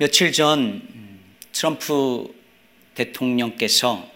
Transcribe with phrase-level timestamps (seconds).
[0.00, 0.80] 며칠 전
[1.50, 2.32] 트럼프
[2.94, 4.08] 대통령께서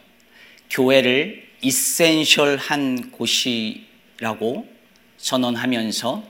[0.70, 4.68] 교회를 이센셜한 곳이라고
[5.16, 6.22] 선언하면서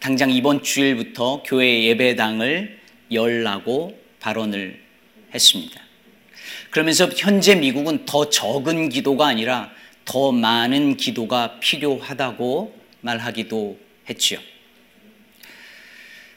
[0.00, 2.80] 당장 이번 주일부터 교회 예배당을
[3.12, 4.82] 열라고 발언을
[5.34, 5.78] 했습니다.
[6.70, 9.70] 그러면서 현재 미국은 더 적은 기도가 아니라
[10.06, 13.78] 더 많은 기도가 필요하다고 말하기도
[14.08, 14.40] 했지요.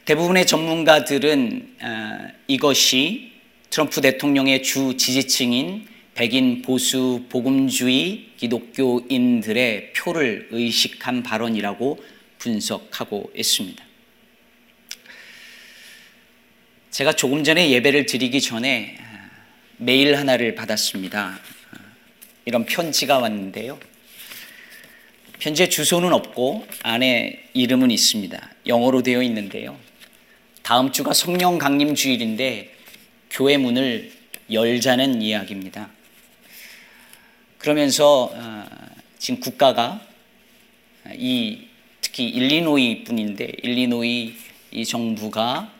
[0.06, 3.32] 대부분의 전문가들은 아, 이것이
[3.72, 12.04] 트럼프 대통령의 주 지지층인 백인 보수 복음주의 기독교인들의 표를 의식한 발언이라고
[12.38, 13.84] 분석하고 있습니다.
[16.92, 19.30] 제가 조금 전에 예배를 드리기 전에 아,
[19.78, 21.40] 메일 하나를 받았습니다.
[21.72, 21.78] 아,
[22.46, 23.80] 이런 편지가 왔는데요.
[25.40, 28.52] 편지에 주소는 없고 안에 이름은 있습니다.
[28.68, 29.84] 영어로 되어 있는데요.
[30.66, 32.74] 다음 주가 성령 강림 주일인데
[33.30, 34.12] 교회 문을
[34.52, 35.92] 열자는 이야기입니다.
[37.60, 38.66] 그러면서 어,
[39.20, 40.02] 지금 국가가
[41.14, 41.68] 이
[42.02, 44.34] 특히 일리노이 뿐인데 일리노이
[44.72, 45.72] 이 정부가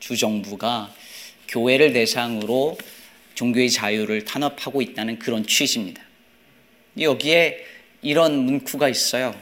[0.00, 0.94] 주 정부가
[1.48, 2.78] 교회를 대상으로
[3.34, 6.00] 종교의 자유를 탄압하고 있다는 그런 취지입니다.
[6.98, 7.66] 여기에
[8.00, 9.34] 이런 문구가 있어요.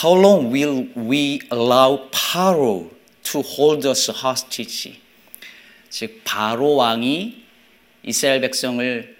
[0.00, 2.93] How long will we allow Paro
[3.24, 5.00] to hold us hostage.
[5.90, 7.44] 즉 바로 왕이
[8.04, 9.16] 이스라엘 백성을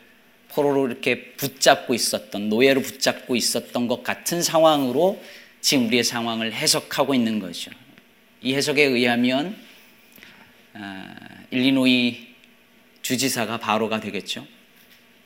[0.48, 5.20] 포로로 이렇게 붙잡고 있었던 노예로 붙잡고 있었던 것 같은 상황으로
[5.60, 7.70] 지금 우리의 상황을 해석하고 있는 거죠.
[8.40, 9.56] 이 해석에 의하면
[10.74, 11.14] 아,
[11.50, 12.34] 일리노이
[13.02, 14.46] 주지사가 바로가 되겠죠.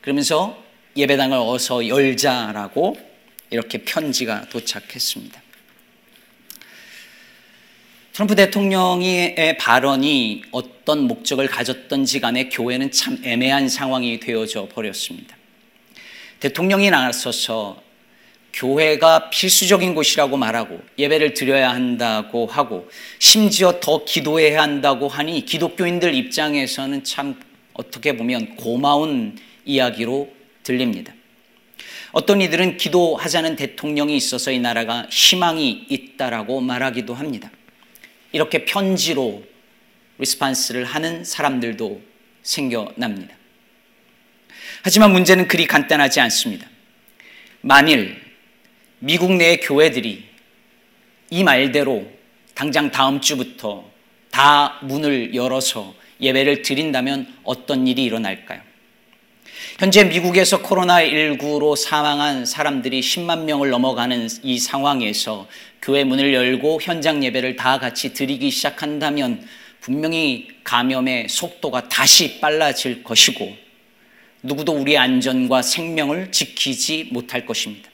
[0.01, 0.63] 그러면서
[0.97, 2.97] 예배당을 어서 열자라고
[3.51, 5.48] 이렇게 편지가 도착했습니다.
[8.19, 15.37] 트럼프 대통령의 발언이 어떤 목적을 가졌던지 간에 교회는 참 애매한 상황이 되어져 버렸습니다.
[16.41, 17.81] 대통령이 나서서
[18.53, 22.89] 교회가 필수적인 곳이라고 말하고 예배를 드려야 한다고 하고
[23.21, 27.41] 심지어 더 기도해야 한다고 하니 기독교인들 입장에서는 참
[27.73, 30.29] 어떻게 보면 고마운 이야기로
[30.65, 31.15] 들립니다.
[32.11, 37.53] 어떤 이들은 기도하자는 대통령이 있어서 이 나라가 희망이 있다라고 말하기도 합니다.
[38.33, 39.43] 이렇게 편지로
[40.19, 42.01] 리스판스를 하는 사람들도
[42.43, 43.35] 생겨납니다.
[44.83, 46.69] 하지만 문제는 그리 간단하지 않습니다.
[47.61, 48.21] 만일
[49.01, 50.25] 미국 내 교회들이
[51.31, 52.07] 이 말대로
[52.55, 53.89] 당장 다음 주부터
[54.31, 58.61] 다 문을 열어서 예배를 드린다면 어떤 일이 일어날까요?
[59.79, 65.47] 현재 미국에서 코로나19로 사망한 사람들이 10만 명을 넘어가는 이 상황에서
[65.83, 69.47] 교회 문을 열고 현장 예배를 다 같이 드리기 시작한다면
[69.81, 73.57] 분명히 감염의 속도가 다시 빨라질 것이고
[74.43, 77.91] 누구도 우리 안전과 생명을 지키지 못할 것입니다.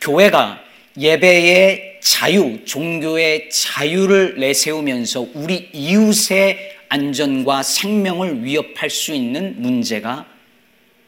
[0.00, 0.62] 교회가
[0.98, 10.26] 예배의 자유, 종교의 자유를 내세우면서 우리 이웃의 안전과 생명을 위협할 수 있는 문제가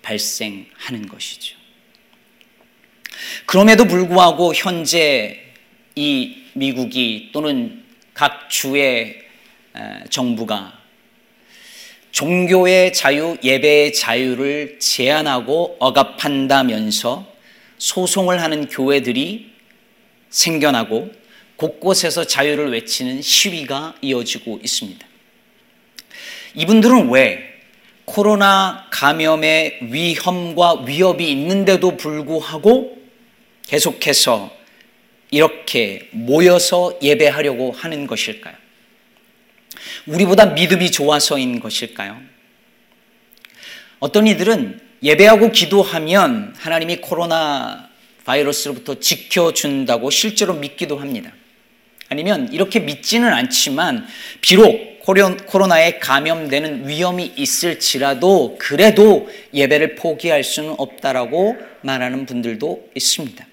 [0.03, 1.56] 발생하는 것이죠.
[3.47, 5.41] 그럼에도 불구하고 현재
[5.95, 7.85] 이 미국이 또는
[8.15, 9.17] 각 주의
[10.11, 10.73] 정부가
[12.13, 17.31] 종교의 자유, 예배의 자유를 제한하고 억압한다면서
[17.77, 19.51] 소송을 하는 교회들이
[20.31, 21.11] 생겨나고
[21.57, 25.07] 곳곳에서 자유를 외치는 시위가 이어지고 있습니다.
[26.55, 27.55] 이분들은 왜
[28.07, 32.96] 코로나 감염의 위험과 위협이 있는데도 불구하고
[33.67, 34.55] 계속해서
[35.31, 38.55] 이렇게 모여서 예배하려고 하는 것일까요?
[40.07, 42.21] 우리보다 믿음이 좋아서인 것일까요?
[43.99, 47.89] 어떤 이들은 예배하고 기도하면 하나님이 코로나
[48.25, 51.33] 바이러스로부터 지켜준다고 실제로 믿기도 합니다.
[52.09, 54.07] 아니면 이렇게 믿지는 않지만
[54.41, 55.01] 비록
[55.47, 63.47] 코로나에 감염되는 위험이 있을지라도 그래도 예배를 포기할 수는 없다라고 말하는 분들도 있습니다.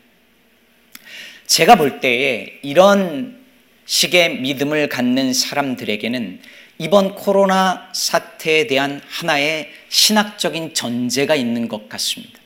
[1.46, 3.44] 제가 볼 때에 이런
[3.86, 6.42] 식의 믿음을 갖는 사람들에게는
[6.80, 12.40] 이번 코로나 사태에 대한 하나의 신학적인 전제가 있는 것 같습니다.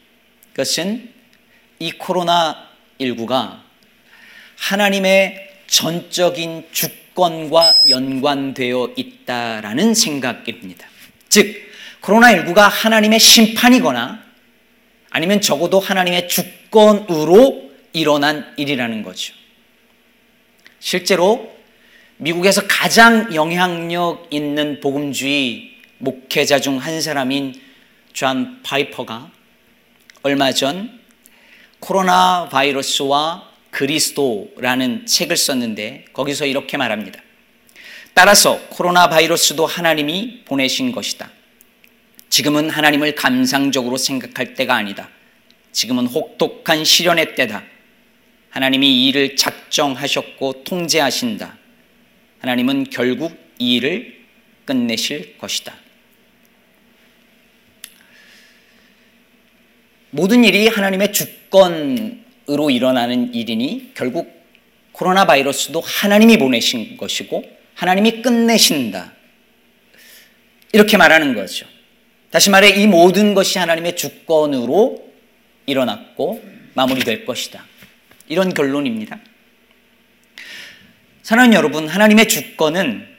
[0.52, 1.12] 그것은
[1.80, 3.62] 이 코로나19가
[4.58, 10.88] 하나님의 전적인 주권 사건과 연관되어 있다라는 생각입니다.
[11.28, 11.56] 즉,
[12.02, 14.24] 코로나19가 하나님의 심판이거나
[15.10, 17.67] 아니면 적어도 하나님의 주권으로
[17.98, 19.34] 일어난 일이라는 거죠.
[20.80, 21.52] 실제로
[22.18, 27.60] 미국에서 가장 영향력 있는 복음주의 목회자 중 한 사람인
[28.14, 29.32] 존 파이퍼가
[30.22, 31.00] 얼마 전
[31.80, 37.20] 코로나 바이러스와 그리스도라는 책을 썼는데 거기서 이렇게 말합니다.
[38.14, 41.30] 따라서 코로나 바이러스도 하나님이 보내신 것이다.
[42.30, 45.10] 지금은 하나님을 감상적으로 생각할 때가 아니다.
[45.72, 47.64] 지금은 혹독한 시련의 때다.
[48.58, 51.60] 하나님이 이 일을 작정하셨고 통제하신다.
[52.40, 54.18] 하나님은 결국 이 일을
[54.66, 55.76] 끝내실 것이다.
[60.10, 64.28] 모든 일이 하나님의 주권으로 일어나는 일이니 결국
[64.92, 67.44] 코로나 바이러스도 하나님이 보내신 것이고
[67.76, 69.14] 하나님이 끝내신다.
[70.74, 71.68] 이렇게 말하는 거죠.
[72.32, 75.14] 다시 말해 이 모든 것이 하나님의 주권으로
[75.68, 76.44] 일어났고
[76.74, 77.64] 마무리될 것이다.
[78.28, 79.20] 이런 결론입니다.
[81.24, 83.18] 사랑하는 여러분, 하나님의 주권은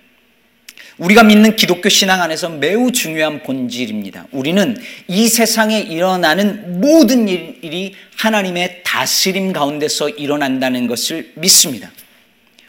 [0.98, 4.26] 우리가 믿는 기독교 신앙 안에서 매우 중요한 본질입니다.
[4.32, 4.76] 우리는
[5.06, 11.92] 이 세상에 일어나는 모든 일이 하나님의 다스림 가운데서 일어난다는 것을 믿습니다.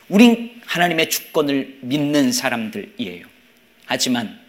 [0.09, 3.25] 우린 하나님의 주권을 믿는 사람들이에요.
[3.85, 4.39] 하지만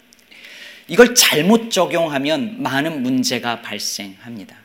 [0.87, 4.60] 이걸 잘못 적용하면 많은 문제가 발생합니다.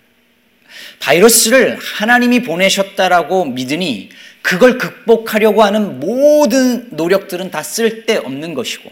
[1.01, 4.11] 바이러스를 하나님이 보내셨다라고 믿으니
[4.43, 8.91] 그걸 극복하려고 하는 모든 노력들은 다 쓸데없는 것이고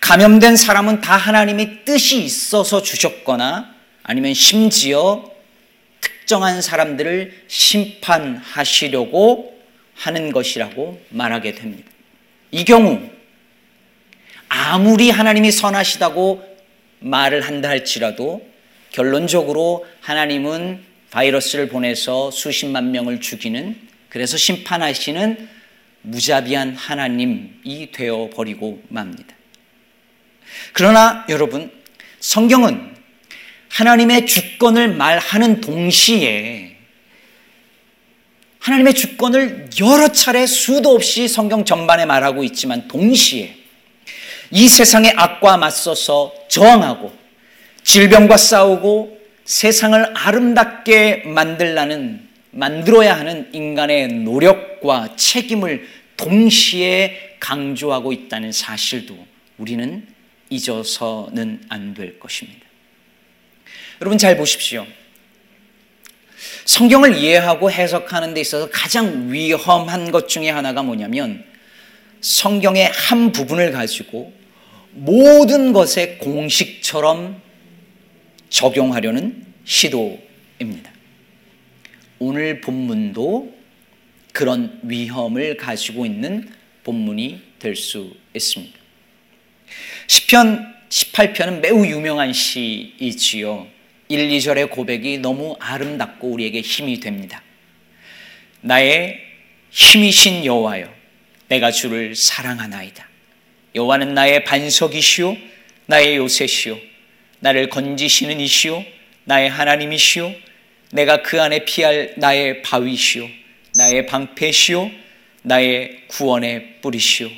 [0.00, 5.30] 감염된 사람은 다 하나님의 뜻이 있어서 주셨거나 아니면 심지어
[6.00, 9.52] 특정한 사람들을 심판하시려고
[9.94, 11.90] 하는 것이라고 말하게 됩니다.
[12.50, 13.00] 이 경우
[14.48, 16.52] 아무리 하나님이 선하시다고
[17.00, 18.51] 말을 한다 할지라도
[18.92, 23.76] 결론적으로 하나님은 바이러스를 보내서 수십만 명을 죽이는
[24.08, 25.48] 그래서 심판하시는
[26.02, 29.34] 무자비한 하나님이 되어 버리고 맙니다.
[30.72, 31.70] 그러나 여러분,
[32.20, 32.94] 성경은
[33.70, 36.76] 하나님의 주권을 말하는 동시에
[38.58, 43.56] 하나님의 주권을 여러 차례 수도 없이 성경 전반에 말하고 있지만 동시에
[44.50, 47.21] 이 세상의 악과 맞서서 저항하고
[47.84, 55.86] 질병과 싸우고 세상을 아름답게 만들라는 만들어야 하는 인간의 노력과 책임을
[56.16, 59.16] 동시에 강조하고 있다는 사실도
[59.58, 60.06] 우리는
[60.50, 62.60] 잊어서는 안 될 것입니다.
[64.00, 64.86] 여러분 잘 보십시오.
[66.64, 71.44] 성경을 이해하고 해석하는 데 있어서 가장 위험한 것 중에 하나가 뭐냐면
[72.20, 74.32] 성경의 한 부분을 가지고
[74.92, 77.40] 모든 것의 공식처럼
[78.52, 80.92] 적용하려는 시도입니다.
[82.18, 83.56] 오늘 본문도
[84.32, 86.52] 그런 위험을 가지고 있는
[86.84, 88.78] 본문이 될 수 있습니다.
[90.06, 93.66] 시편 18편은 매우 유명한 시이지요.
[94.08, 97.42] 1, 2절의 고백이 너무 아름답고 우리에게 힘이 됩니다.
[98.60, 99.18] 나의
[99.70, 100.92] 힘이신 여호와여
[101.48, 103.08] 내가 주를 사랑하나이다.
[103.74, 105.36] 여호와는 나의 반석이시요
[105.86, 106.91] 나의 요새시요
[107.42, 108.84] 나를 건지시는 이시요
[109.24, 110.32] 나의 하나님이시요
[110.92, 113.28] 내가 그 안에 피할 나의 바위시요
[113.74, 114.90] 나의 방패시요
[115.42, 117.28] 나의 구원의 뿌리시요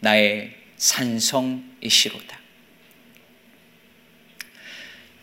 [0.00, 2.40] 나의 산성이시로다.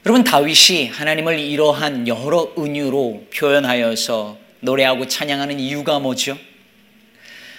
[0.06, 6.38] 여러분 다윗이 하나님을 이러한 여러 은유로 표현하여서 노래하고 찬양하는 이유가 뭐죠?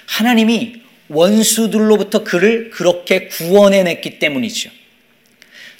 [0.07, 4.71] 하나님이 원수들로부터 그를 그렇게 구원해냈기 때문이죠.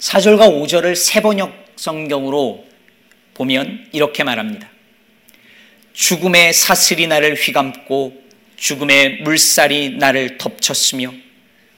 [0.03, 2.65] 4절과 5절을 세번역 성경으로
[3.35, 4.69] 보면 이렇게 말합니다.
[5.93, 8.21] 죽음의 사슬이 나를 휘감고
[8.57, 11.13] 죽음의 물살이 나를 덮쳤으며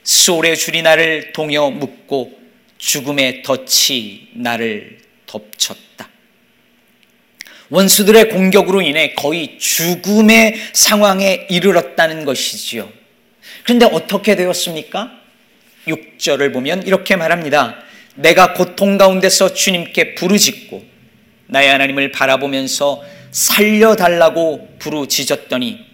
[0.02, 2.36] 수월의 줄이 나를 동여 묶고
[2.78, 6.08] 죽음의 덫이 나를 덮쳤다.
[7.70, 12.92] 원수들의 공격으로 인해 거의 죽음의 상황에 이르렀다는 것이지요.
[13.62, 15.12] 그런데 어떻게 되었습니까?
[15.86, 17.85] 6절을 보면 이렇게 말합니다.
[18.16, 20.84] 내가 고통 가운데서 주님께 부르짖고
[21.48, 25.84] 나의 하나님을 바라보면서 살려달라고 부르짖었더니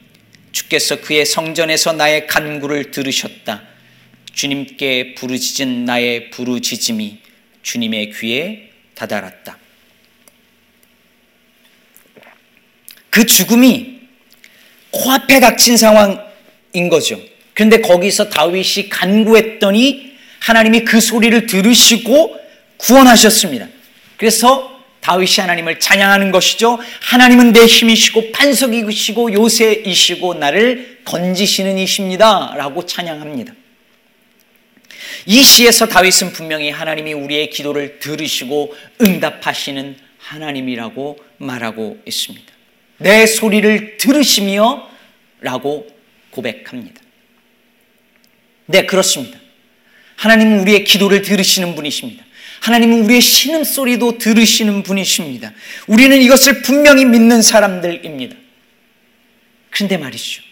[0.53, 3.63] 주께서 그의 성전에서 나의 간구를 들으셨다.
[4.33, 7.19] 주님께 부르짖은 나의 부르짖음이
[7.63, 9.59] 주님의 귀에 다다랐다.
[13.11, 14.01] 그 죽음이
[14.91, 17.21] 코앞에 닥친 상황인 거죠.
[17.55, 20.12] 그런데 거기서 다윗이 간구했더니
[20.43, 22.37] 하나님이 그 소리를 들으시고
[22.77, 23.69] 구원하셨습니다.
[24.17, 24.71] 그래서
[25.01, 26.79] 다윗이 하나님을 찬양하는 것이죠.
[27.01, 32.55] 하나님은 내 힘이시고 반석이시고 요새이시고 나를 건지시는 이십니다.
[32.57, 33.53] 라고 찬양합니다.
[35.27, 42.53] 이 시에서 다윗은 분명히 하나님이 우리의 기도를 들으시고 응답하시는 하나님이라고 말하고 있습니다.
[42.99, 44.89] 내 소리를 들으시며
[45.41, 45.87] 라고
[46.31, 47.01] 고백합니다.
[48.67, 49.42] 네, 그렇습니다.
[50.17, 52.25] 하나님은 우리의 기도를 들으시는 분이십니다.
[52.61, 55.53] 하나님은 우리의 신음소리도 들으시는 분이십니다.
[55.89, 58.37] 우리는 이것을 분명히 믿는 사람들입니다.
[59.71, 60.43] 그런데 말이죠.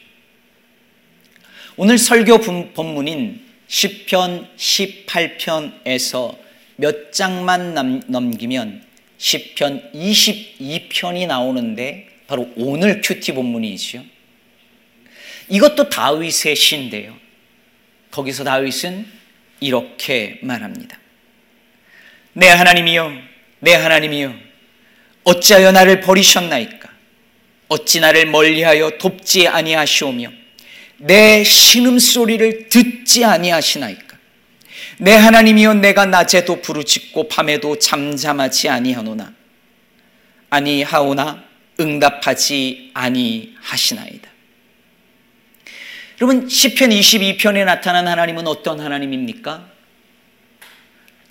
[1.76, 2.38] 오늘 설교
[2.74, 6.36] 본문인 10편 18편에서
[6.76, 8.82] 몇 장만 넘기면
[9.18, 14.02] 10편 22편이 나오는데 바로 오늘 큐티 본문이지요.
[15.48, 17.16] 이것도 다윗의 시인데요.
[18.10, 19.19] 거기서 다윗은
[19.60, 20.98] 이렇게 말합니다.
[22.32, 23.12] 내 하나님이여,
[23.60, 24.34] 내 하나님이여,
[25.24, 26.88] 어찌하여 나를 버리셨나이까?
[27.68, 30.32] 어찌 나를 멀리하여 돕지 아니하시오며
[30.98, 34.18] 내 신음소리를 듣지 아니하시나이까?
[34.98, 39.32] 내 하나님이여 내가 낮에도 부르짖고 밤에도 잠잠하지 아니하노나
[40.50, 41.44] 아니하오나
[41.78, 44.29] 응답하지 아니하시나이다.
[46.20, 49.70] 여러분 시편 22편에 나타난 하나님은 어떤 하나님입니까?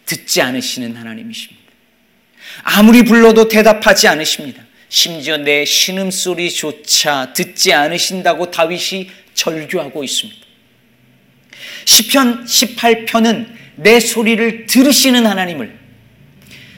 [0.07, 1.61] 듣지 않으시는 하나님이십니다.
[2.63, 4.63] 아무리 불러도 대답하지 않으십니다.
[4.89, 10.39] 심지어 내 신음소리조차 듣지 않으신다고 다윗이 절규하고 있습니다.
[11.85, 15.77] 시편 18편은 내 소리를 들으시는 하나님을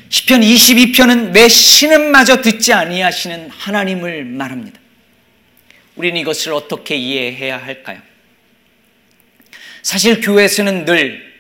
[0.10, 4.81] 시편 22편은 내 신음마저 듣지 아니하시는 하나님을 말합니다.
[6.02, 8.02] 우리는 이것을 어떻게 이해해야 할까요?
[9.84, 11.32] 사실 교회에서는 늘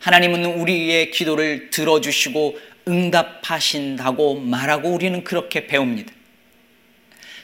[0.00, 6.12] 하나님은 우리의 기도를 들어주시고 응답하신다고 말하고 우리는 그렇게 배웁니다.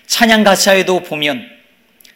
[0.06, 1.48] 찬양 가사에도 보면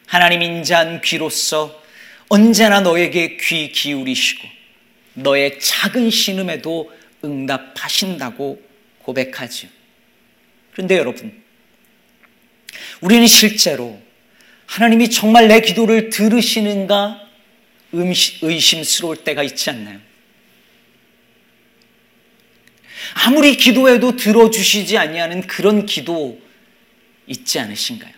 [0.05, 1.83] 하나님 인자한 귀로서
[2.27, 4.47] 언제나 너에게 귀 기울이시고
[5.15, 6.93] 너의 작은 신음에도
[7.25, 8.61] 응답하신다고
[8.99, 9.71] 고백하지요.
[10.73, 11.41] 그런데 여러분,
[13.01, 13.99] 우리는 실제로
[14.69, 17.27] 하나님이 정말 내 기도를 들으시는가
[17.91, 19.99] 의심스러울 때가 있지 않나요?
[23.15, 26.39] 아무리 기도해도 들어주시지 아니하는 그런 기도
[27.25, 28.13] 있지 않으신가요?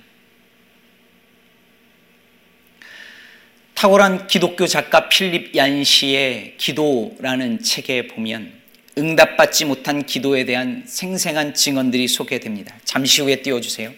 [3.74, 8.51] 탁월한 기독교 작가 필립 얀시의 기도라는 책에 보면
[8.98, 12.77] 응답받지 못한 기도에 대한 생생한 증언들이 소개됩니다.
[12.84, 13.93] 잠시 후에 띄워주세요.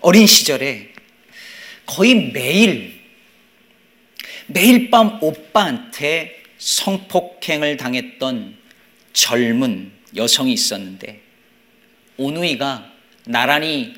[0.00, 0.91] 어린 시절에
[1.86, 3.00] 거의 매일
[4.46, 8.56] 매일 밤 오빠한테 성폭행을 당했던
[9.12, 11.20] 젊은 여성이 있었는데
[12.16, 12.92] 오누이가
[13.24, 13.94] 나란히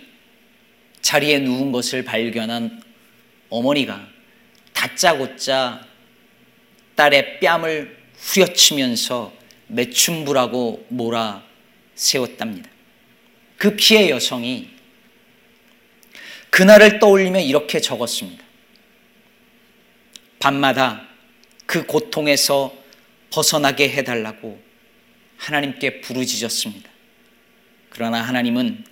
[1.01, 2.83] 자리에 누운 것을 발견한
[3.51, 4.09] 어머니가
[4.73, 5.87] 다짜고짜
[6.95, 9.33] 딸의 뺨을 후려치면서
[9.67, 11.45] 매춘부라고 몰아
[11.95, 12.71] 세웠답니다.
[13.57, 14.74] 그 피해 여성이
[16.55, 18.45] 그날을 떠올리며 이렇게 적었습니다.
[20.39, 21.09] 밤마다
[21.67, 22.73] 그 고통에서
[23.31, 24.63] 벗어나게 해달라고
[25.37, 26.89] 하나님께 부르짖었습니다.
[27.91, 28.85] 그러나 하나님은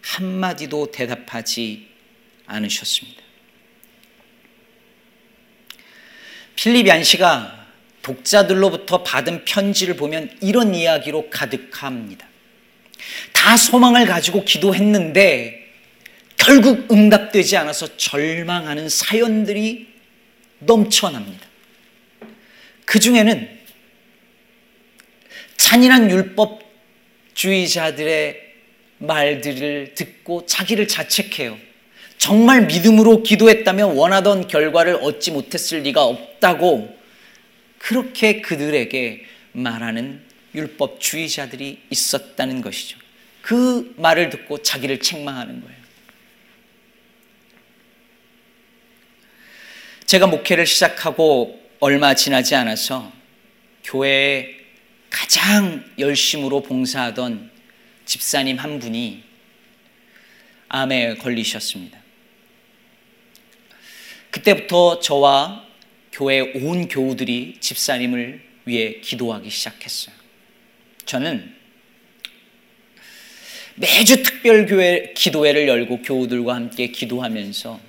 [0.00, 1.86] 한마디도 대답하지
[2.46, 3.22] 않으셨습니다.
[6.56, 7.66] 필립 얀시가
[8.00, 12.26] 독자들로부터 받은 편지를 보면 이런 이야기로 가득합니다.
[13.34, 15.61] 다 소망을 가지고 기도했는데
[16.44, 19.86] 결국 응답되지 않아서 절망하는 사연들이
[20.58, 21.46] 넘쳐납니다.
[22.84, 23.48] 그 중에는
[25.56, 26.10] 잔인한
[27.34, 28.52] 율법주의자들의
[28.98, 31.56] 말들을 듣고 자기를 자책해요.
[32.18, 36.98] 정말 믿음으로 기도했다면 원하던 결과를 얻지 못했을 리가 없다고
[37.78, 40.22] 그렇게 그들에게 말하는
[40.54, 42.98] 율법주의자들이 있었다는 것이죠.
[43.42, 45.81] 그 말을 듣고 자기를 책망하는 거예요.
[50.12, 53.10] 제가 목회를 시작하고 얼마 지나지 않아서
[53.82, 54.54] 교회에
[55.08, 57.50] 가장 열심으로 봉사하던
[58.04, 59.22] 집사님 한 분이
[60.68, 61.98] 암에 걸리셨습니다.
[64.30, 65.66] 그때부터 저와
[66.12, 70.14] 교회 온 교우들이 집사님을 위해 기도하기 시작했어요.
[71.06, 71.56] 저는
[73.76, 77.80] 매주 특별 교회 기도회를 열고 교우들과 함께 기도하면서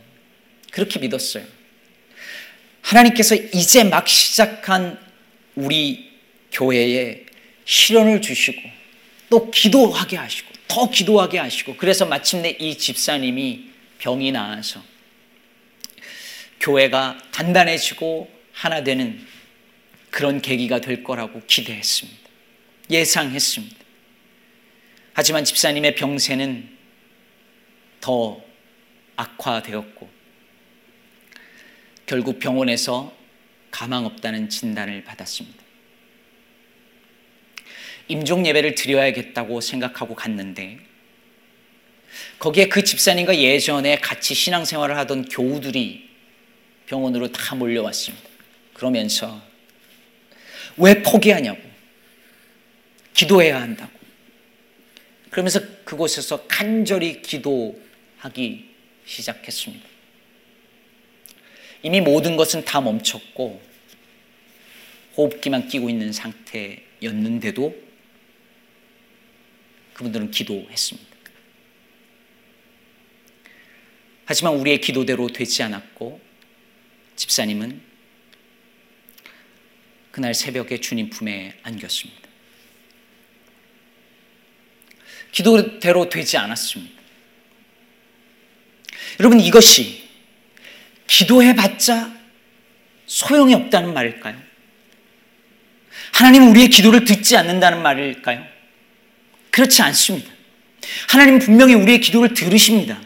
[0.72, 1.63] 그렇게 믿었어요.
[2.84, 5.00] 하나님께서 이제 막 시작한
[5.56, 6.12] 우리
[6.52, 7.26] 교회에
[7.66, 8.62] 실현을 주시고
[9.30, 14.84] 또 기도하게 하시고 더 기도하게 하시고 그래서 마침내 이 집사님이 병이 나아서
[16.60, 19.26] 교회가 단단해지고 하나 되는
[20.12, 22.30] 그런 계기가 될 거라고 기대했습니다.
[22.90, 23.76] 예상했습니다.
[25.14, 26.70] 하지만 집사님의 병세는
[28.02, 28.42] 더
[29.16, 30.13] 악화되었고
[32.06, 33.14] 결국 병원에서
[33.72, 35.64] 가망 없다는 진단을 받았습니다.
[38.08, 40.80] 임종 예배를 드려야겠다고 생각하고 갔는데
[42.38, 46.10] 거기에 그 집사님과 예전에 같이 신앙생활을 하던 교우들이
[46.86, 48.30] 병원으로 다 몰려왔습니다.
[48.74, 49.42] 그러면서
[50.78, 51.62] 왜 포기하냐고
[53.14, 53.92] 기도해야 한다고
[55.30, 58.70] 그러면서 그곳에서 간절히 기도하기
[59.06, 59.93] 시작했습니다.
[61.84, 63.62] 이미 모든 것은 다 멈췄고
[65.18, 67.76] 호흡기만 끼고 있는 상태였는데도
[69.94, 71.14] 그분들은 기도했습니다.
[74.26, 76.20] 하지만 우리의 기도대로 되지 않았고
[77.16, 77.82] 집사님은
[80.12, 82.22] 그날 새벽에 주님 품에 안겼습니다.
[85.32, 87.02] 기도대로 되지 않았습니다.
[89.20, 90.03] 여러분 이것이
[91.08, 92.12] 기도해봤자
[93.06, 94.36] 소용이 없다는 말일까요?
[96.14, 98.44] 하나님은 우리의 기도를 듣지 않는다는 말일까요?
[99.52, 100.32] 그렇지 않습니다.
[101.10, 103.00] 하나님은 분명히 우리의 기도를 들으십니다.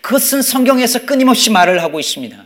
[0.00, 2.44] 그것은 성경에서 끊임없이 말을 하고 있습니다.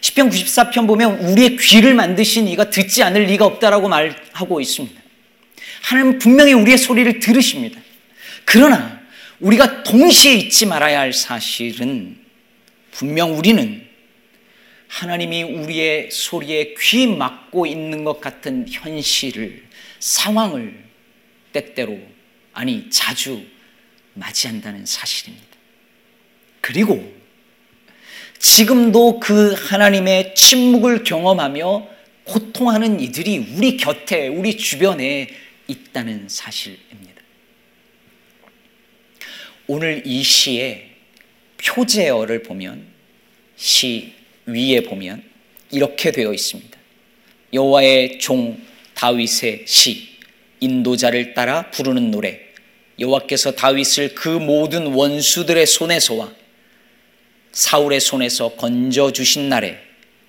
[0.00, 5.00] 10편 94편 보면 우리의 귀를 만드신 이가 듣지 않을 리가 없다라고 말하고 있습니다.
[5.82, 7.80] 하나님은 분명히 우리의 소리를 들으십니다.
[8.44, 9.01] 그러나
[9.42, 12.16] 우리가 동시에 잊지 말아야 할 사실은
[12.92, 13.84] 분명 우리는
[14.86, 19.66] 하나님이 우리의 소리에 귀 막고 있는 것 같은 현실을,
[19.98, 20.84] 상황을
[21.52, 21.98] 때때로,
[22.52, 23.42] 아니, 자주
[24.14, 25.46] 맞이한다는 사실입니다.
[26.60, 27.12] 그리고
[28.38, 31.88] 지금도 그 하나님의 침묵을 경험하며
[32.24, 35.28] 고통하는 이들이 우리 곁에, 우리 주변에
[35.66, 37.11] 있다는 사실입니다.
[39.66, 40.90] 오늘 이 시의
[41.58, 42.86] 표제어를 보면
[43.56, 44.12] 시
[44.46, 45.22] 위에 보면
[45.70, 46.78] 이렇게 되어 있습니다.
[47.52, 48.60] 여호와의 종
[48.94, 50.08] 다윗의 시
[50.60, 52.40] 인도자를 따라 부르는 노래
[52.98, 56.32] 여호와께서 다윗을 그 모든 원수들의 손에서와
[57.52, 59.78] 사울의 손에서 건져 주신 날에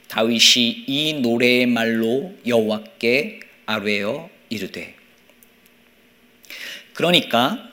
[0.07, 4.95] 다윗이 이 노래의 말로 여호와께 아뢰어 이르되
[6.93, 7.71] 그러니까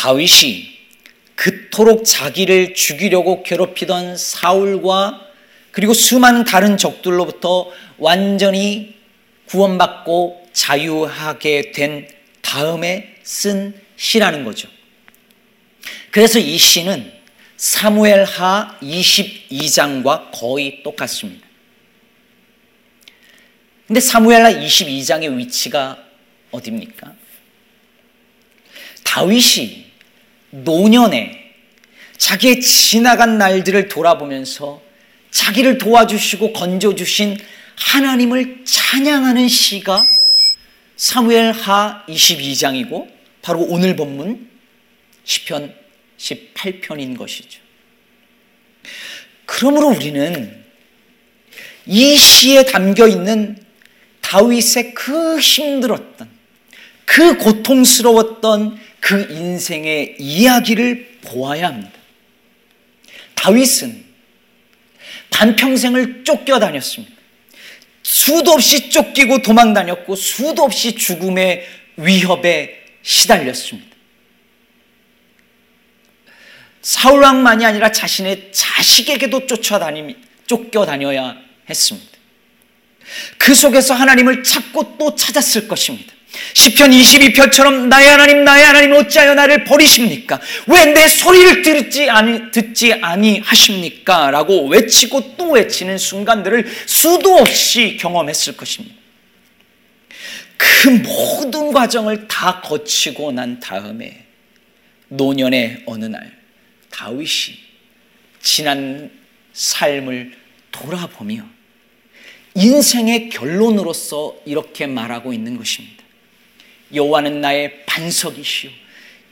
[0.00, 0.78] 다윗이
[1.34, 5.20] 그토록 자기를 죽이려고 괴롭히던 사울과
[5.72, 8.94] 그리고 수많은 다른 적들로부터 완전히
[9.44, 12.08] 구원받고 자유하게 된
[12.40, 14.70] 다음에 쓴 시라는 거죠.
[16.10, 17.12] 그래서 이 시는
[17.58, 21.46] 사무엘 하 22장과 거의 똑같습니다.
[23.86, 26.02] 근데 사무엘 하 22장의 위치가
[26.52, 27.12] 어딥니까?
[29.04, 29.89] 다윗이
[30.50, 31.52] 노년에
[32.16, 34.82] 자기의 지나간 날들을 돌아보면서
[35.30, 37.38] 자기를 도와주시고 건져주신
[37.76, 40.04] 하나님을 찬양하는 시가
[40.96, 43.08] 사무엘 하 22장이고
[43.42, 44.48] 바로 오늘 본문
[45.24, 45.72] 10편
[46.18, 47.60] 18편인 것이죠.
[49.46, 50.62] 그러므로 우리는
[51.86, 53.56] 이 시에 담겨 있는
[54.20, 56.28] 다윗의 그 힘들었던
[57.04, 61.92] 그 고통스러웠던 그 인생의 이야기를 보아야 합니다.
[63.34, 64.04] 다윗은
[65.30, 67.14] 반평생을 쫓겨다녔습니다.
[68.02, 73.90] 수도 없이 쫓기고 도망 다녔고 수도 없이 죽음의 위협에 시달렸습니다.
[76.82, 81.36] 사울왕만이 아니라 자신의 자식에게도 쫓아다니 쫓겨다녀야
[81.68, 82.10] 했습니다.
[83.38, 86.12] 그 속에서 하나님을 찾고 또 찾았을 것입니다.
[86.54, 90.40] 시편 22편처럼 나의 하나님 나의 하나님 어찌하여 나를 버리십니까?
[90.66, 94.30] 왜 내 소리를 듣지 아니 듣지 아니 하십니까?
[94.30, 98.96] 라고 외치고 또 외치는 순간들을 수도 없이 경험했을 것입니다.
[100.56, 104.26] 그 모든 과정을 다 거치고 난 다음에
[105.08, 106.36] 노년의 어느 날
[106.90, 107.58] 다윗이
[108.42, 109.10] 지난
[109.52, 110.32] 삶을
[110.70, 111.44] 돌아보며
[112.54, 115.99] 인생의 결론으로서 이렇게 말하고 있는 것입니다.
[116.94, 118.70] 여호와는 나의 반석이시요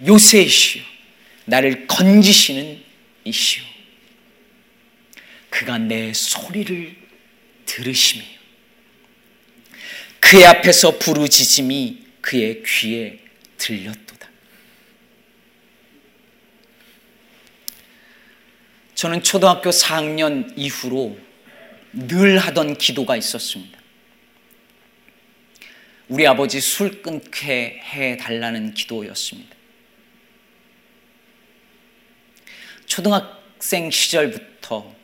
[0.07, 0.85] 요새이시요
[1.47, 2.83] 나를 건지시는
[3.25, 3.65] 이시요
[5.51, 6.95] 그가 내 소리를
[7.65, 8.25] 들으시며
[10.21, 13.19] 그의 앞에서 부르짖음이 그의 귀에
[13.57, 14.29] 들렸도다.
[18.95, 21.19] 저는 초등학교 4학년 이후로
[21.93, 23.78] 늘 하던 기도가 있었습니다.
[26.09, 29.55] 우리 아버지 술 끊게 해 달라는 기도였습니다.
[32.87, 34.95] 초등학생 시절부터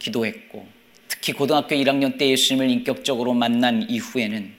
[0.00, 0.68] 기도했고
[1.06, 4.52] 특히 고등학교 1학년 때 예수님을 인격적으로 만난 이후에는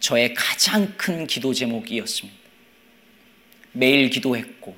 [0.00, 2.38] 저의 가장 큰 기도 제목이었습니다.
[3.72, 4.76] 매일 기도했고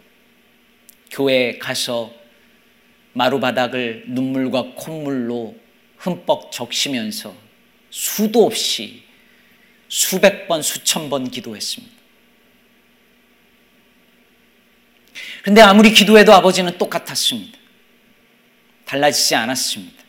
[1.10, 2.14] 교회에 가서
[3.14, 5.56] 마루바닥을 눈물과 콧물로
[5.96, 7.34] 흠뻑 적시면서
[7.90, 9.07] 수도 없이
[9.88, 11.96] 수백 번, 수천 번 기도했습니다.
[15.42, 17.58] 그런데 아무리 기도해도 아버지는 똑같았습니다.
[18.84, 20.04] 달라지지 않았습니다.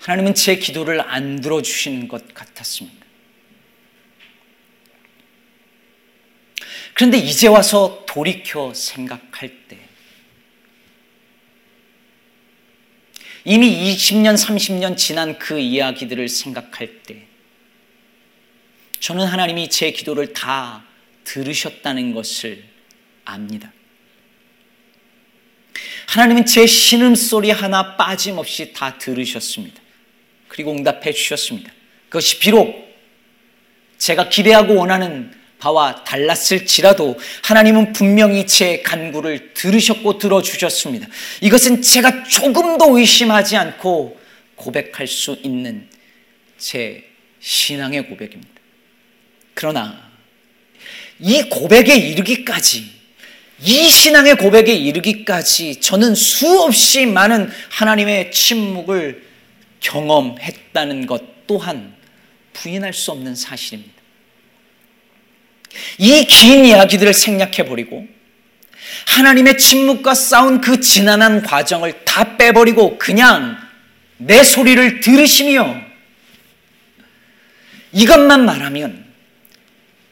[0.00, 3.06] 하나님은 제 기도를 안 들어주시는 것 같았습니다.
[6.94, 9.78] 그런데 이제 와서 돌이켜 생각할 때,
[13.44, 17.27] 이미 20년, 30년 지난 그 이야기들을 생각할 때,
[19.00, 20.84] 저는 하나님이 제 기도를 다
[21.24, 22.64] 들으셨다는 것을
[23.24, 23.72] 압니다.
[26.08, 29.80] 하나님은 제 신음소리 하나 빠짐없이 다 들으셨습니다.
[30.48, 31.70] 그리고 응답해 주셨습니다.
[32.08, 32.88] 그것이 비록
[33.98, 41.08] 제가 기대하고 원하는 바와 달랐을지라도 하나님은 분명히 제 간구를 들으셨고 들어주셨습니다.
[41.42, 44.18] 이것은 제가 조금도 의심하지 않고
[44.54, 45.88] 고백할 수 있는
[46.56, 47.04] 제
[47.40, 48.57] 신앙의 고백입니다.
[49.58, 50.08] 그러나
[51.18, 52.92] 이 고백에 이르기까지
[53.60, 59.26] 이 신앙의 고백에 이르기까지 저는 수없이 많은 하나님의 침묵을
[59.80, 61.92] 경험했다는 것 또한
[62.52, 63.94] 부인할 수 없는 사실입니다.
[65.98, 68.06] 이 긴 이야기들을 생략해 버리고
[69.08, 73.56] 하나님의 침묵과 싸운 그 지난한 과정을 다 빼버리고 그냥
[74.18, 75.80] 내 소리를 들으시며
[77.90, 79.07] 이것만 말하면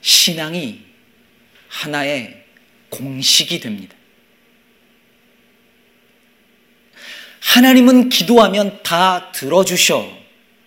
[0.07, 0.79] 신앙이
[1.67, 2.45] 하나의
[2.91, 3.97] 공식이 됩니다.
[7.41, 10.09] 하나님은 기도하면 다 들어주셔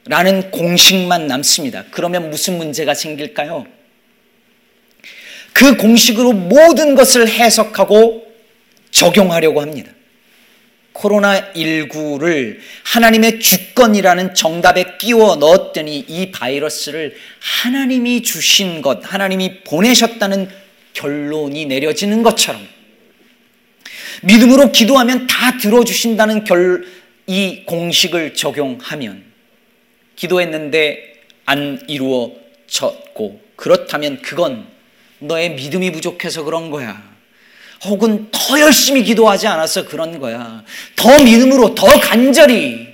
[0.08, 1.86] 라는 공식만 남습니다.
[1.92, 3.66] 그러면 무슨 문제가 생길까요?
[5.54, 8.28] 그 공식으로 모든 것을 해석하고
[8.92, 9.90] 적용하려고 합니다.
[11.00, 20.50] 코로나19를 하나님의 주권이라는 정답에 끼워 넣었더니 이 바이러스를 하나님이 주신 것, 하나님이 보내셨다는
[20.94, 22.68] 결론이 내려지는 것처럼
[24.24, 26.86] 믿음으로 기도하면 다 들어주신다는 결,
[27.28, 29.24] 이 공식을 적용하면
[30.16, 34.68] 기도했는데 안 이루어졌고 그렇다면 그건
[35.20, 37.09] 너의 믿음이 부족해서 그런 거야.
[37.86, 40.64] 혹은 더 열심히 기도하지 않아서 그런 거야.
[40.96, 42.88] 더 믿음으로, 더 간절히.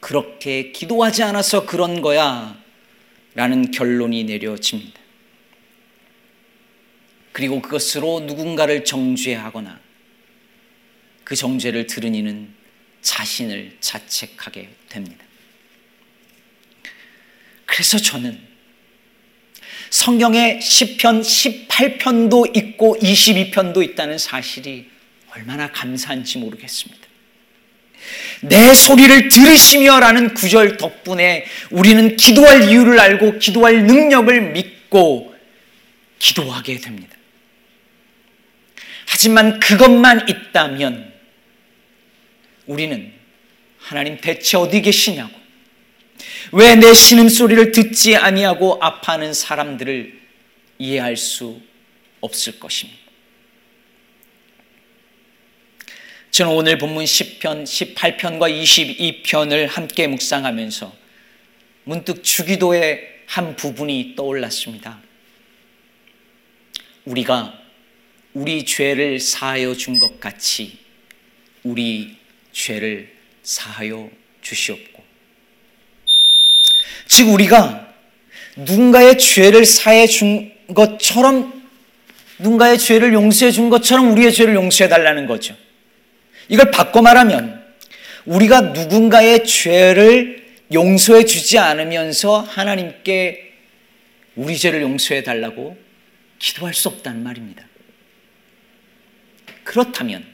[0.00, 2.58] 그렇게 기도하지 않아서 그런 거야.
[3.34, 5.00] 라는 결론이 내려집니다.
[7.32, 9.80] 그리고 그것으로 누군가를 정죄하거나
[11.24, 12.52] 그 정죄를 들은 이는
[13.02, 15.24] 자신을 자책하게 됩니다.
[17.66, 18.49] 그래서 저는
[19.90, 24.88] 성경에 10편, 18편도 있고 22편도 있다는 사실이
[25.34, 27.00] 얼마나 감사한지 모르겠습니다.
[28.42, 35.34] 내 소리를 들으시며 라는 구절 덕분에 우리는 기도할 이유를 알고 기도할 능력을 믿고
[36.18, 37.16] 기도하게 됩니다.
[39.06, 41.12] 하지만 그것만 있다면
[42.66, 43.12] 우리는
[43.78, 45.39] 하나님 대체 어디 계시냐고
[46.52, 50.20] 왜 내 신음소리를 듣지 아니하고 아파하는 사람들을
[50.78, 51.60] 이해할 수
[52.20, 52.98] 없을 것입니다.
[56.32, 60.92] 저는 오늘 본문 10편, 18편과 22편을 함께 묵상하면서
[61.84, 65.00] 문득 주기도의 한 부분이 떠올랐습니다.
[67.04, 67.58] 우리가
[68.32, 70.78] 우리 죄를 사하여 준 것 같이
[71.62, 72.16] 우리
[72.52, 74.10] 죄를 사하여
[74.40, 75.09] 주시옵고.
[77.10, 77.92] 즉, 우리가
[78.54, 81.60] 누군가의 죄를 사해 준 것처럼,
[82.38, 85.56] 누군가의 죄를 용서해 준 것처럼 우리의 죄를 용서해 달라는 거죠.
[86.48, 87.60] 이걸 바꿔 말하면
[88.26, 93.54] 우리가 누군가의 죄를 용서해 주지 않으면서 하나님께
[94.36, 95.76] 우리 죄를 용서해 달라고
[96.38, 97.66] 기도할 수 없다는 말입니다.
[99.64, 100.24] 그렇다면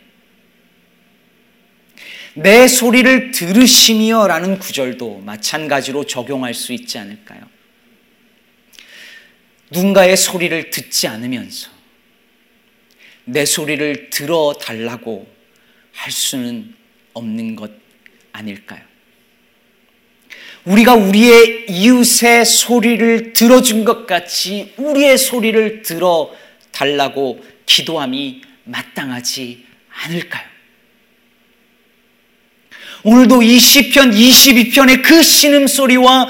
[2.39, 7.41] 내 소리를 들으시며 라는 구절도 마찬가지로 적용할 수 있지 않을까요?
[9.71, 11.71] 누군가의 소리를 듣지 않으면서
[13.25, 15.27] 내 소리를 들어달라고
[15.93, 16.75] 할 수는
[17.15, 17.73] 없는 것
[18.33, 18.83] 아닐까요?
[20.65, 30.56] 우리가 우리의 이웃의 소리를 들어준 것 같이 우리의 소리를 들어달라고 기도함이 마땅하지 않을까요?
[33.07, 36.29] 오늘도 이 시편 22편의 그 신음소리와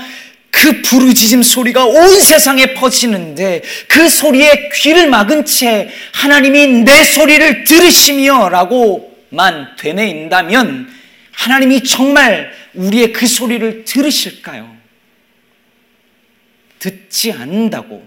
[0.50, 8.50] 그 부르짖음 소리가 온 세상에 퍼지는데 그 소리에 귀를 막은 채 하나님이 내 소리를 들으시며
[8.50, 10.92] 라고만 되뇌인다면
[11.32, 14.76] 하나님이 정말 우리의 그 소리를 들으실까요?
[16.78, 18.06] 듣지 않는다고,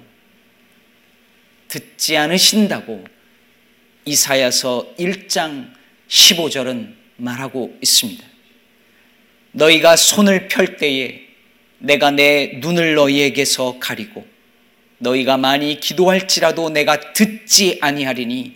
[1.68, 3.04] 듣지 않으신다고
[4.06, 5.72] 이사야서 1장
[6.08, 8.30] 15절은 말하고 있습니다.
[9.52, 11.22] 너희가 손을 펼 때에
[11.80, 14.28] 내가 내 눈을 너희에게서 가리고
[15.00, 18.56] 너희가 많이 기도할지라도 내가 듣지 아니하리니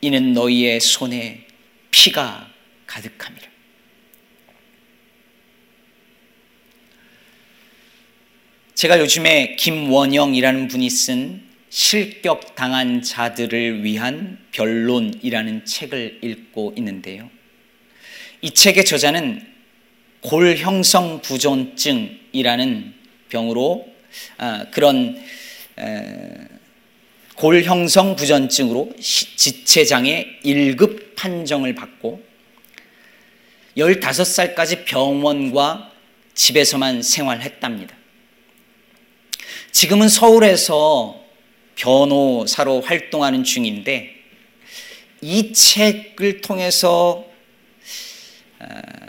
[0.00, 1.46] 이는 너희의 손에
[1.90, 2.50] 피가
[2.86, 3.52] 가득함이라.
[8.74, 17.30] 제가 요즘에 김원영이라는 분이 쓴 실격 당한 자들을 위한 변론이라는 책을 읽고 있는데요.
[18.40, 19.51] 이 책의 저자는
[20.22, 22.94] 골형성 부전증이라는
[23.28, 23.86] 병으로
[24.38, 25.20] 아, 그런
[27.36, 32.22] 골형성 부전증으로 지체장애 1급 판정을 받고
[33.76, 35.90] 15살까지 병원과
[36.34, 37.96] 집에서만 생활했답니다.
[39.72, 41.20] 지금은 서울에서
[41.74, 44.14] 변호사로 활동하는 중인데
[45.20, 47.24] 이 책을 통해서
[48.58, 49.01] 아,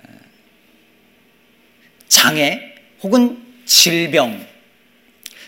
[2.14, 4.46] 장애 혹은 질병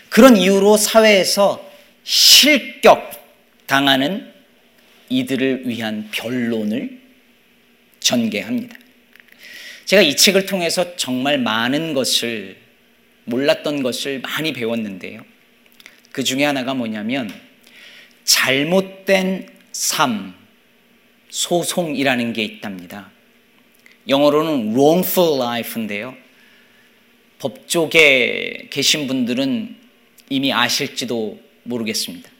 [0.08, 1.64] 그런 이유로 사회에서
[2.02, 3.12] 실격
[3.66, 4.32] 당하는
[5.08, 7.00] 이들을 위한 변론을
[8.00, 8.76] 전개합니다.
[9.84, 12.56] 제가 이 책을 통해서 정말 많은 것을
[13.26, 15.24] 몰랐던 것을 많이 배웠는데요.
[16.10, 17.32] 그 중에 하나가 뭐냐면
[18.24, 20.34] 잘못된 삶,
[21.30, 23.12] 소송이라는 게 있답니다.
[24.08, 26.25] 영어로는 wrongful life인데요.
[27.38, 29.76] 법조계 계신 분들은
[30.30, 32.30] 이미 아실지도 모르겠습니다.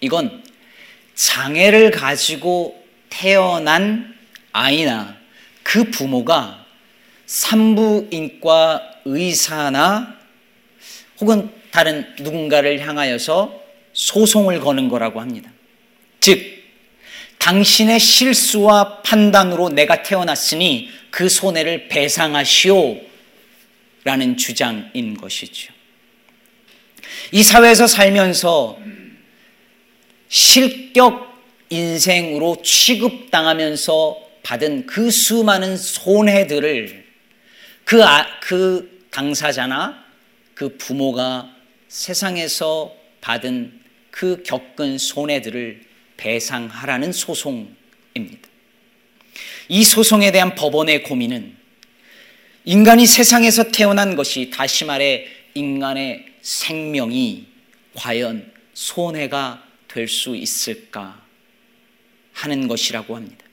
[0.00, 0.42] 이건
[1.14, 4.14] 장애를 가지고 태어난
[4.52, 5.16] 아이나
[5.62, 6.66] 그 부모가
[7.26, 10.16] 산부인과 의사나
[11.20, 13.60] 혹은 다른 누군가를 향하여서
[13.92, 15.50] 소송을 거는 거라고 합니다.
[16.20, 16.62] 즉,
[17.38, 23.11] 당신의 실수와 판단으로 내가 태어났으니 그 손해를 배상하시오
[24.04, 25.72] 라는 주장인 것이죠.
[27.30, 28.78] 이 사회에서 살면서
[30.28, 31.32] 실격
[31.70, 37.04] 인생으로 취급당하면서 받은 그 수많은 손해들을
[37.84, 40.04] 그, 아, 그 당사자나
[40.54, 41.54] 그 부모가
[41.88, 45.82] 세상에서 받은 그 겪은 손해들을
[46.16, 48.48] 배상하라는 소송입니다.
[49.68, 51.56] 이 소송에 대한 법원의 고민은
[52.64, 57.46] 인간이 세상에서 태어난 것이 다시 말해 인간의 생명이
[57.94, 61.22] 과연 손해가 될 수 있을까
[62.32, 63.44] 하는 것이라고 합니다.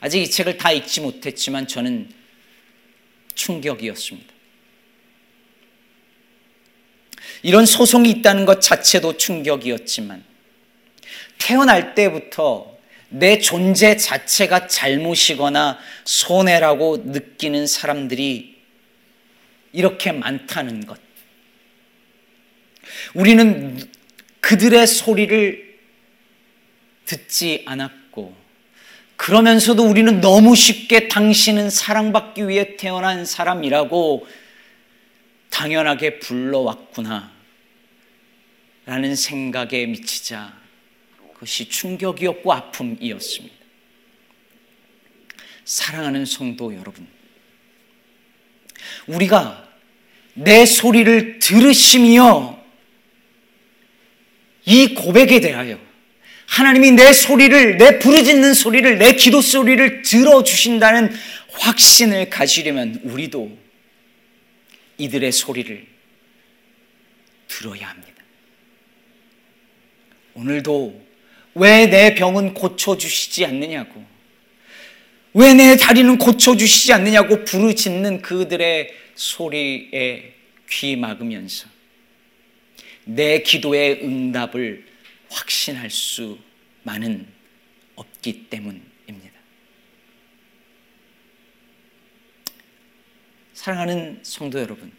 [0.00, 2.10] 아직 이 책을 다 읽지 못했지만 저는
[3.34, 4.34] 충격이었습니다.
[7.42, 10.24] 이런 소송이 있다는 것 자체도 충격이었지만
[11.38, 12.73] 태어날 때부터
[13.08, 18.56] 내 존재 자체가 잘못이거나 손해라고 느끼는 사람들이
[19.72, 21.00] 이렇게 많다는 것.
[23.14, 23.80] 우리는
[24.40, 25.78] 그들의 소리를
[27.06, 28.34] 듣지 않았고,
[29.16, 34.26] 그러면서도 우리는 너무 쉽게 당신은 사랑받기 위해 태어난 사람이라고
[35.50, 37.32] 당연하게 불러왔구나.
[38.86, 40.63] 라는 생각에 미치자
[41.44, 43.54] 그것이 충격이었고 아픔이었습니다.
[45.64, 47.06] 사랑하는 성도 여러분,
[49.06, 49.68] 우리가
[50.34, 52.62] 내 소리를 들으시며
[54.64, 55.78] 이 고백에 대하여
[56.46, 61.14] 하나님이 내 소리를, 내 부르짖는 소리를, 내 기도 소리를 들어주신다는
[61.52, 63.56] 확신을 가지려면 우리도
[64.98, 65.86] 이들의 소리를
[67.48, 68.14] 들어야 합니다.
[70.34, 71.03] 오늘도
[71.54, 74.04] 왜 내 병은 고쳐주시지 않느냐고.
[75.34, 80.34] 왜 내 다리는 고쳐주시지 않느냐고 부르짖는 그들의 소리에
[80.70, 81.68] 귀 막으면서
[83.04, 84.86] 내 기도의 응답을
[85.30, 87.26] 확신할 수만은
[87.96, 89.34] 없기 때문입니다.
[93.54, 94.92] 사랑하는 성도 여러분,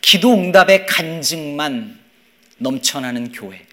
[0.00, 1.98] 기도 응답의 간증만
[2.58, 3.66] 넘쳐나는 교회,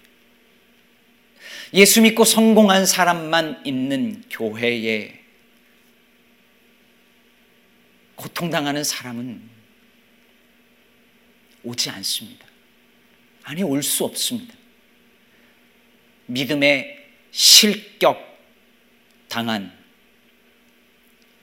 [1.74, 5.18] 예수 믿고 성공한 사람만 있는 교회에
[8.14, 9.40] 고통당하는 사람은
[11.62, 12.46] 오지 않습니다.
[13.44, 14.54] 아니, 올 수 없습니다.
[16.26, 18.38] 믿음의 실격
[19.28, 19.76] 당한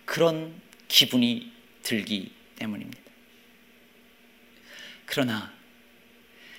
[0.05, 3.01] 그런 기분이 들기 때문입니다.
[5.05, 5.53] 그러나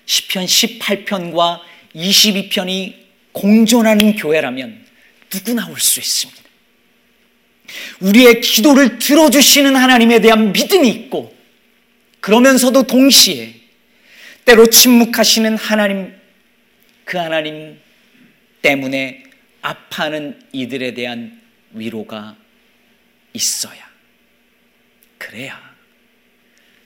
[0.07, 1.61] 시편 18편과
[1.95, 3.06] 22편이
[3.37, 4.87] 공존하는 교회라면
[5.33, 6.43] 누구나 올 수 있습니다.
[8.01, 11.37] 우리의 기도를 들어주시는 하나님에 대한 믿음이 있고
[12.21, 13.55] 그러면서도 동시에
[14.45, 16.15] 때로 침묵하시는 하나님,
[17.05, 17.79] 그 하나님
[18.63, 19.25] 때문에
[19.61, 21.41] 아파하는 이들에 대한
[21.73, 22.37] 위로가
[23.33, 23.87] 있어야.
[25.19, 25.61] 그래야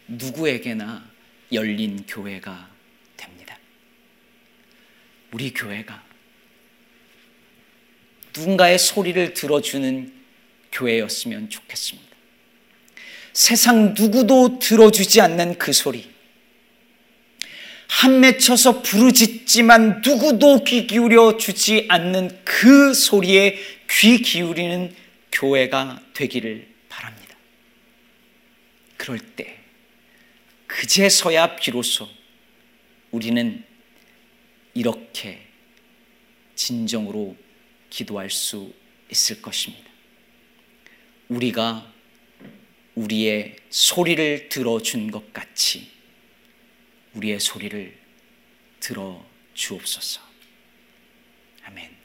[0.08, 1.08] 누구에게나
[1.52, 2.70] 열린 교회가
[3.16, 3.58] 됩니다.
[5.32, 6.09] 우리 교회가
[8.36, 10.12] 누군가의 소리를 들어주는
[10.72, 12.10] 교회였으면 좋겠습니다.
[13.32, 16.08] 세상 누구도 들어주지 않는 그 소리.
[17.88, 23.58] 한 맺혀서 부르짖지만 누구도 귀 기울여 주지 않는 그 소리에
[23.90, 24.94] 귀 기울이는
[25.32, 27.36] 교회가 되기를 바랍니다.
[28.96, 29.58] 그럴 때,
[30.66, 32.08] 그제서야 비로소
[33.10, 33.64] 우리는
[34.74, 35.46] 이렇게
[36.54, 37.36] 진정으로
[37.90, 38.72] 기도할 수
[39.10, 39.90] 있을 것입니다.
[41.28, 41.92] 우리가
[42.94, 45.90] 우리의 소리를 들어준 것 같이
[47.14, 47.98] 우리의 소리를
[48.80, 49.24] 들어
[49.54, 50.20] 주옵소서.
[51.64, 51.99] 아멘.